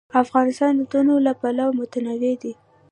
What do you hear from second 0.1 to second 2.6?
افغانستان د تنوع له پلوه متنوع دی.